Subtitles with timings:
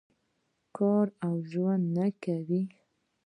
[0.77, 2.61] کار او ژوند نه کوي.